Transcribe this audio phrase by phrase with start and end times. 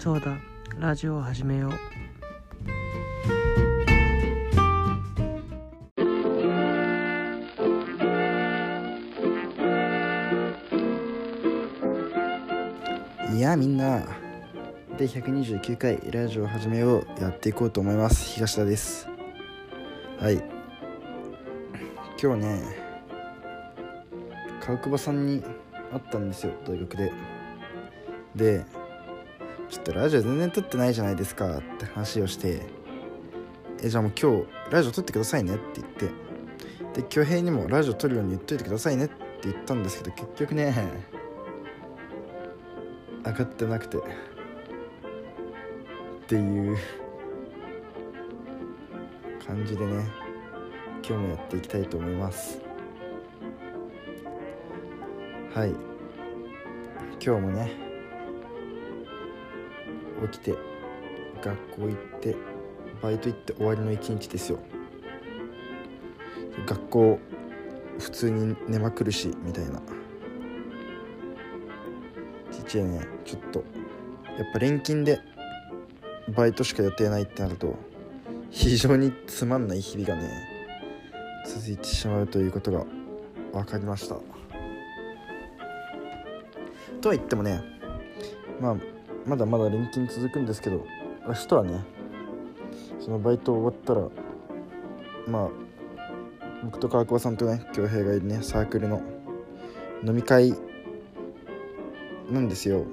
[0.00, 0.38] そうだ。
[0.78, 1.72] ラジオを始めよう。
[13.36, 14.06] いやみんな。
[14.96, 17.06] で129回ラジオを始めよう。
[17.20, 18.24] やっていこうと思います。
[18.24, 19.06] 東田です。
[20.18, 20.42] はい。
[22.18, 22.62] 今日ね
[24.62, 25.42] 川久保さんに
[25.92, 26.54] 会ったんですよ。
[26.66, 27.12] 大学で。
[28.34, 28.79] で
[29.70, 32.62] ちょっとラジオ全然撮ってないじゃないですかって話をして
[33.82, 39.14] えじゃあもう今日ラジオ撮ってくださいねって言ってで恭平にもラジオ撮るように言っといてくださいねって
[39.44, 40.74] 言ったんですけど結局ね
[43.24, 43.98] 上がってなくて。
[46.30, 46.78] っていう
[49.44, 50.04] 感じでね
[51.04, 52.60] 今日もやっていきたいと思います。
[55.52, 55.70] はい。
[57.20, 57.89] 今日もね
[60.28, 60.54] 起きて
[61.42, 62.36] 学校行って
[63.02, 64.58] バイト行って終わりの一日ですよ。
[66.66, 67.18] 学校
[67.98, 69.80] 普通に寝まくるしみたいな。
[72.50, 73.64] 父はねちょっと
[74.38, 75.20] やっぱ錬金で
[76.36, 77.74] バイトしか予定ないってなると
[78.50, 80.30] 非常につまんない日々がね
[81.46, 82.84] 続いてしまうということが
[83.52, 84.16] 分かりました。
[87.00, 87.62] とは言ってもね
[88.60, 88.76] まあ
[89.26, 90.84] まだまだ錬金続くんですけど
[91.26, 91.84] 明日はね
[93.00, 94.08] そのバイト終わったら
[95.28, 95.50] まあ
[96.64, 99.02] 僕と川久保さんとね恭平がいるねサークルの
[100.04, 100.54] 飲み会
[102.30, 102.84] なんですよ。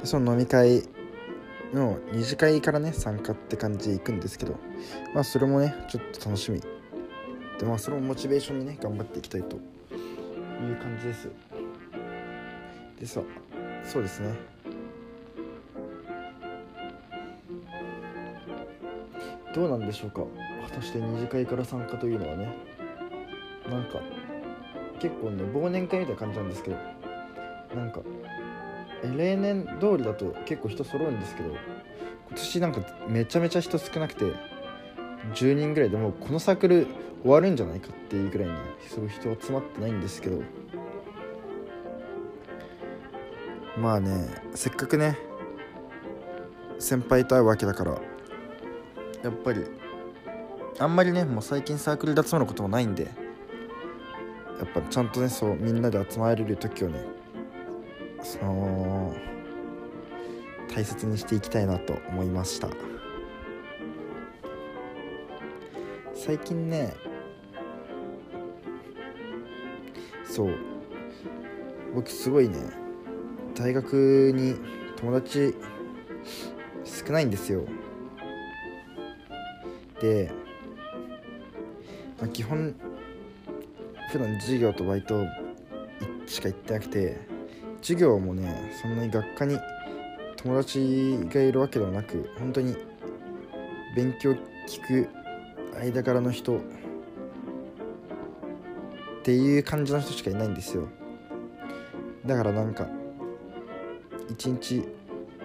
[0.00, 0.82] でその飲み会
[1.72, 4.56] の二次会からね参加って感じで行くんですけど
[5.14, 6.60] まあそれもねちょっと楽しみ。
[7.58, 11.28] でまあそれもモチベーションにね頑張っていきたいという感じです。
[12.98, 13.20] でさ
[13.88, 14.34] そうですね。
[19.54, 20.22] どうなんでしょうか。
[20.68, 22.54] 果たして二次会から参加というのはね。
[23.70, 24.00] なんか
[25.00, 26.76] 結構ね忘年会みたいな感じなんですけど。
[27.74, 28.00] なんか
[29.16, 31.48] 例年通りだと結構人揃うんですけど。
[31.50, 34.26] 今年なんかめちゃめちゃ人少なくて
[35.32, 36.86] 10人ぐらいでもうこのサークル
[37.22, 38.54] 終わるんじゃないかっていうぐらいに
[38.86, 40.42] すごい人集まってないんですけど。
[43.80, 45.16] まあねせっかくね
[46.78, 48.00] 先輩と会うわけだから
[49.22, 49.64] やっぱり
[50.78, 57.04] あんまりねもう最近サークルで集まることもないんでやっぱちゃんとねそうみんなで集まれる時をね
[58.22, 59.14] その
[60.74, 62.68] 大切にしていきたいなと思いました。
[66.14, 66.94] 最近ね
[70.24, 70.54] そう
[71.94, 72.87] 僕すごいね
[73.58, 74.54] 大学に
[74.96, 75.52] 友達
[76.84, 77.64] 少ないんですよ。
[80.00, 80.30] で、
[82.20, 82.72] まあ、基本
[84.12, 85.24] 普段授業とバイト
[86.26, 87.18] しか行ってなくて
[87.82, 89.58] 授業もねそんなに学科に
[90.36, 92.76] 友達がいるわけではなく本当に
[93.96, 94.36] 勉強
[94.68, 95.08] 聞く
[95.82, 96.60] 間柄の人っ
[99.24, 100.86] ていう感じの人しかいないんですよ。
[102.24, 102.88] だからなんか
[104.28, 104.84] 一日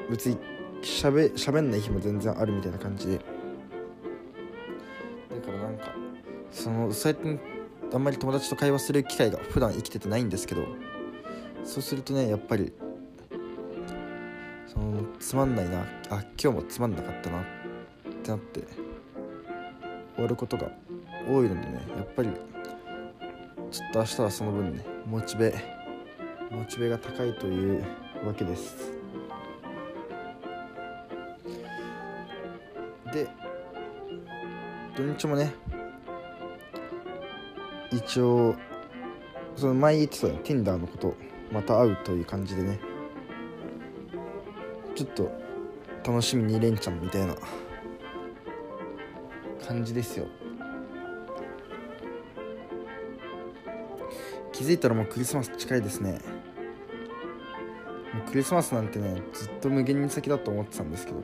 [0.09, 0.37] 別に
[0.81, 3.17] しゃべしゃべんない日も全然あるみたいな感じで。
[3.17, 3.23] だ
[5.41, 5.93] からなんか
[6.51, 7.39] その最近
[7.93, 10.65] あんまり友達と会話する機会が普段生きててないんですけど
[11.63, 12.73] そうするとねやっぱり
[14.67, 17.45] そのつまんないなあ今日もつまんなかったなっ
[18.23, 18.61] てなって
[20.15, 20.71] 終わることが
[21.27, 22.29] 多いのでねやっぱり
[23.71, 25.53] ちょっと明日はその分ねモチベ
[26.49, 27.83] モチベが高いという
[28.25, 28.91] わけです。
[33.13, 33.27] で
[34.95, 35.53] 土日もね
[37.91, 38.55] 一応
[39.55, 41.15] その前言ってた Tinder のこと
[41.51, 42.79] また会うという感じでね
[44.95, 45.31] ちょっと
[46.05, 47.35] 楽しみに連チャンみたいな
[49.67, 50.27] 感じですよ。
[54.51, 56.19] 気づいたらもうクリスマス近いですね。
[58.21, 61.23] クリスマスなんてねずっと無限に先だと思ってたんですけど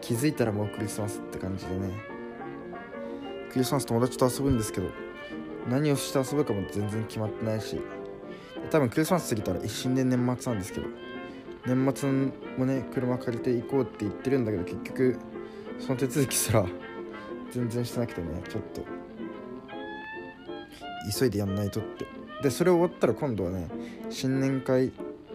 [0.00, 1.90] 気づいたらもうクリスマスって感じでね
[3.50, 4.88] クリスマス友達と遊ぶんですけど
[5.68, 7.80] 何をして遊ぶかも全然決まってないし
[8.70, 10.86] 多分クリスマス過ぎたら一瞬で年末なんですけど
[11.66, 12.10] 年末
[12.58, 15.18] もね車借りて行こうって言ってるんだけど結局
[15.78, 16.64] その手続きすら
[17.52, 19.04] 全然してなくてねちょっと。
[21.18, 22.06] 急いでやんないとって。
[22.42, 23.68] でそれ終わったら今度はね
[24.10, 24.92] 新年会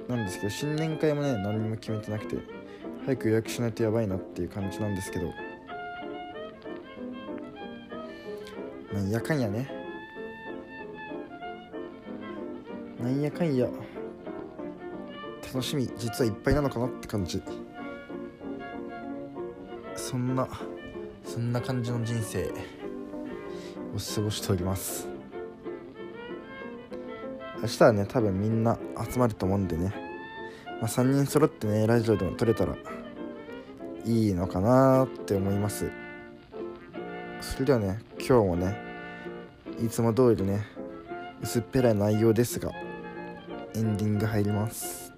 [0.09, 2.37] なんですけど新年会もね何も決めてなくて
[3.05, 5.31] 早く予約しないとやばいなっていう感じなんですけど
[8.91, 9.71] なんやかんやね
[12.99, 13.69] なんやかんや
[15.53, 17.41] 楽しみ実はいっぱいなのかなって感じ。
[19.95, 20.47] そんな
[21.23, 22.53] そんな感じの人生を
[24.15, 25.18] 過ごしております。
[27.61, 28.77] 明日はね多分みんな
[29.11, 29.93] 集まると思うんでね、
[30.81, 32.75] まあ、3人揃ってねラジオでも撮れたら
[34.05, 35.91] いいのかなって思います。
[37.41, 38.77] それではね今日もね
[39.83, 40.65] いつも通りね
[41.41, 42.71] 薄っぺらい内容ですが
[43.75, 45.13] エンディング入ります。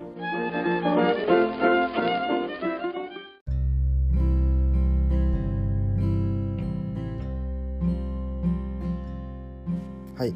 [10.17, 10.33] はい。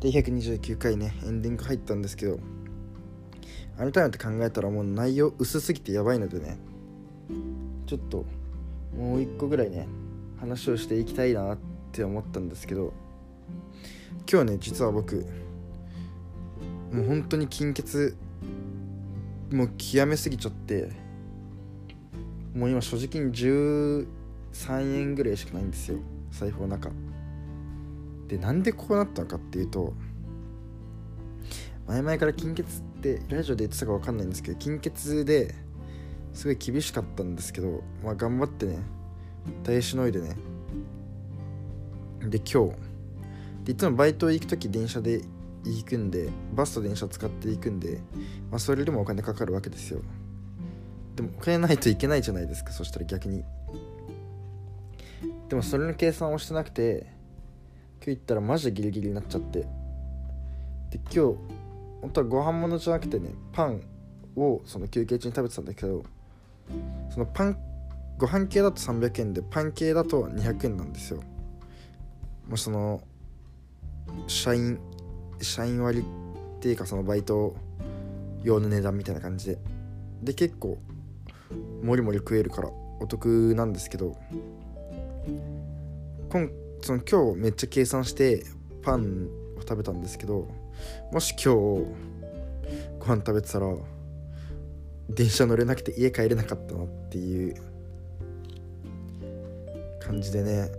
[0.00, 2.38] で129回ねエンディング入ったんですけど
[3.76, 6.58] 改めて考えたらもう内容薄すぎてやばいのでね
[7.86, 8.24] ちょっと
[8.96, 9.88] もう一個ぐらいね
[10.40, 11.58] 話をしていきたいなっ
[11.92, 12.92] て思ったんですけど
[14.30, 15.26] 今日ね実は僕
[16.92, 18.14] もう本当に金欠
[19.50, 20.90] もう極めすぎちゃって
[22.54, 24.06] もう今所持金13
[24.66, 25.98] 円ぐらいしかないんですよ
[26.30, 27.07] 財布の中。
[28.28, 29.94] でなんでこうなったのかっていうと
[31.86, 32.66] 前々から金欠っ
[33.00, 35.54] てラジオで言ってたか分かんないんですけど金欠で
[36.34, 38.78] すごい厳しかったんですけど、まあ、頑張ってね
[39.64, 40.36] 耐えしのいでね
[42.20, 42.76] で今日
[43.64, 45.22] でいつもバイト行く時電車で
[45.64, 48.00] 行くんでバスと電車使っていくんで、
[48.50, 50.00] まあ、それでもお金かかるわけですよ。
[51.16, 53.44] でもお金ないといけないじゃないですかそしたら逆に。
[55.48, 57.06] でもそれの計算をしてなくて
[58.00, 59.60] 今日行ったらマジでギリギリになっちゃって。
[60.90, 61.36] で今日
[62.00, 63.82] 本当はご飯物じゃなくてねパン
[64.36, 66.04] をその休憩中に食べてたんだけど
[67.10, 67.58] そのパン
[68.16, 71.20] ご飯系だと300円でパン系だと200円なんですよ。
[72.48, 73.02] もうその
[74.26, 74.78] 社員
[75.40, 76.04] 社員割っ
[76.60, 77.54] ていうかそのバイト
[78.42, 79.58] 用の値段みたいな感じで。
[80.22, 80.78] で結構
[81.82, 84.16] もりもり食えるからお得なんですけど
[86.28, 86.48] 今
[86.80, 88.44] その今日めっちゃ計算して
[88.82, 90.48] パンを食べたんですけど
[91.12, 91.46] もし今日
[92.98, 93.66] ご飯食べてたら
[95.10, 97.54] 電車乗れなくて家帰れなかったなっていう
[100.00, 100.70] 感じでね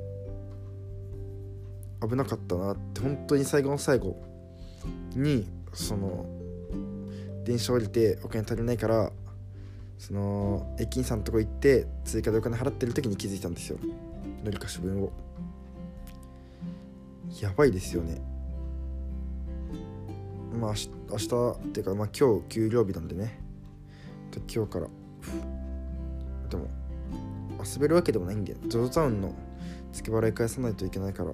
[2.02, 4.16] 危なかったなって本当に最後の最後
[5.16, 6.26] にその
[7.44, 9.12] 電車降りてお金足りないから
[9.98, 13.78] その駅員さんのとこ行って追加でお金払ってる時に気づいたんですよ。
[14.44, 15.12] 乗り貸し分を。
[17.42, 18.22] やばいですよね。
[20.60, 20.74] まあ
[21.10, 23.40] 明日っていうかまあ今日給料日なんでね。
[24.54, 24.88] 今日から。
[26.50, 26.68] でも
[27.64, 29.36] 遊べるわけでもないんで ZOZO タウンの
[29.92, 31.32] 月払い返さないといけないから。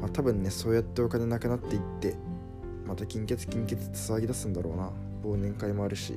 [0.00, 2.14] まあ多分ねそうやってお金なくなっていって
[2.86, 4.90] また金欠金欠って騒ぎ出すんだろうな。
[5.24, 6.12] 忘年会もあるし。
[6.12, 6.16] っ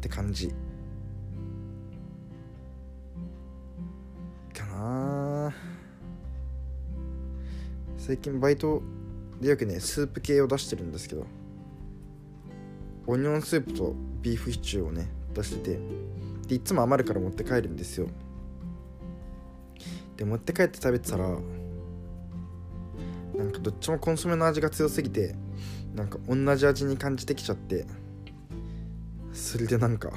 [0.00, 0.54] て感じ。
[4.54, 5.29] かな
[8.00, 8.82] 最近バイト
[9.42, 11.26] でよくねスープ系を出してるんですけど
[13.06, 15.80] オニオンスープとビーフシチューをね出してて
[16.48, 18.08] でいつも余るから持って帰るんですよ。
[20.16, 21.34] で持って帰って食べてたらな
[23.44, 25.34] んかどっちもコンソメの味が強すぎて
[25.94, 27.84] なんか同じ味に感じてきちゃって
[29.34, 30.10] それでなんか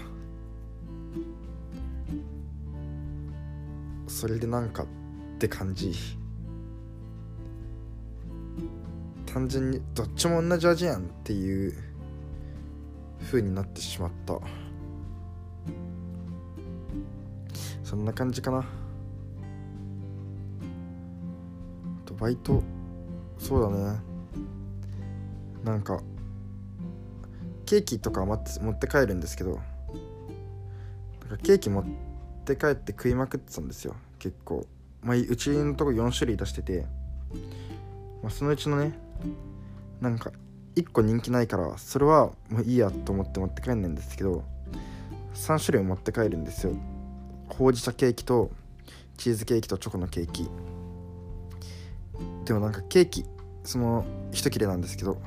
[4.08, 4.86] それでなんかっ
[5.38, 6.23] て感じ。
[9.34, 11.74] 単純にどっちも同じ味やんっていう
[13.26, 14.40] 風になってしまった。
[17.84, 18.64] そんな感じかな。
[22.06, 22.62] とバイト。
[23.40, 24.00] そうだね。
[25.64, 26.00] なんか
[27.66, 29.60] ケーキとか持って帰るんですけどなん
[31.30, 31.86] かケーキ持っ
[32.46, 33.96] て帰って食いまくってたんですよ。
[34.20, 34.68] 結構。
[35.02, 36.86] まあうちのとこ4種類出してて、
[38.22, 38.94] まあ、そのうちのね
[40.02, 40.32] なんか
[40.76, 44.44] 1個人気ないからそれはもういいやと思って持って帰んないんですけど
[45.36, 46.74] 3種類持って帰るんですよ。
[47.50, 48.52] ほうじ茶ケーキと
[49.18, 50.50] チーズケーキとチョコのケーキ。
[52.46, 53.26] でもなんかケーキ
[53.64, 55.22] その一切れなんですけど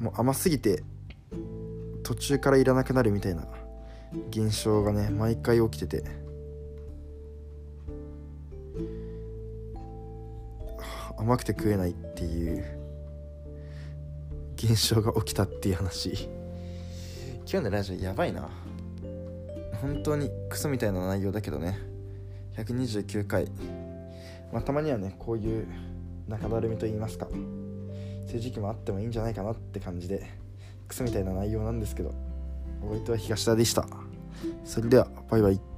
[0.00, 0.82] もう甘すぎて
[2.02, 3.46] 途中からいらなくなるみたいな
[4.30, 6.23] 現象がね毎回起きてて。
[11.16, 12.64] 甘くて食えないっていう
[14.56, 16.28] 現象が起きたっていう話。
[17.46, 18.48] 今日のラジオやばいな。
[19.80, 21.78] 本当にクソみたいな内容だけどね。
[22.56, 23.46] 129回。
[24.52, 25.66] まあたまにはねこういう
[26.28, 27.26] 中だるみと言いますか。
[27.26, 30.26] そういう時期もあってもいいんじゃないかなって感じで
[30.88, 32.14] クソみたいな内容なんですけど。
[32.82, 33.86] お相手は東田でした。
[34.64, 35.73] それではバイバイ。